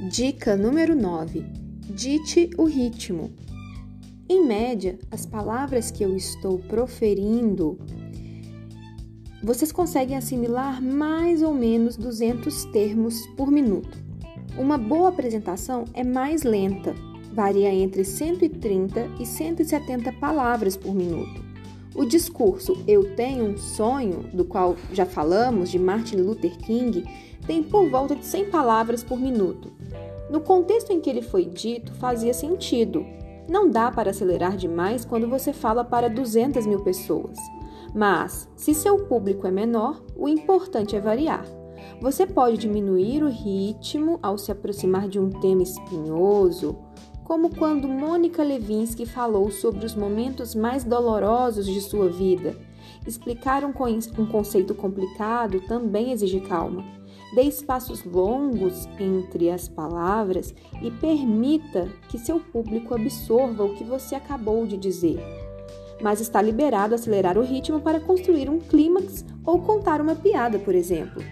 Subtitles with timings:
[0.00, 1.44] Dica número 9:
[1.90, 3.32] Dite o ritmo.
[4.28, 7.76] Em média, as palavras que eu estou proferindo,
[9.42, 13.98] vocês conseguem assimilar mais ou menos 200 termos por minuto.
[14.56, 16.94] Uma boa apresentação é mais lenta,
[17.32, 21.47] varia entre 130 e 170 palavras por minuto.
[21.94, 27.04] O discurso Eu Tenho um Sonho, do qual já falamos, de Martin Luther King,
[27.46, 29.72] tem por volta de 100 palavras por minuto.
[30.30, 33.04] No contexto em que ele foi dito, fazia sentido.
[33.48, 37.38] Não dá para acelerar demais quando você fala para 200 mil pessoas.
[37.94, 41.46] Mas, se seu público é menor, o importante é variar.
[42.00, 46.78] Você pode diminuir o ritmo ao se aproximar de um tema espinhoso,
[47.24, 52.56] como quando Mônica Levinsky falou sobre os momentos mais dolorosos de sua vida.
[53.06, 56.84] Explicar um, conceito complicado também exige calma.
[57.34, 64.14] Dê espaços longos entre as palavras e permita que seu público absorva o que você
[64.14, 65.20] acabou de dizer.
[66.00, 70.74] Mas está liberado acelerar o ritmo para construir um clímax ou contar uma piada, por
[70.74, 71.22] exemplo.